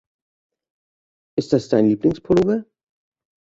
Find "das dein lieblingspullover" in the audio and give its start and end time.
1.53-2.65